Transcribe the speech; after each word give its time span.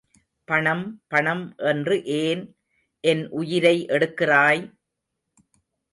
பணம் 0.47 0.83
பணம் 1.07 1.43
என்று 1.63 1.95
ஏன் 2.17 2.43
என் 3.03 3.23
உயிரை 3.31 3.75
எடுக்கிறாய்! 3.87 4.63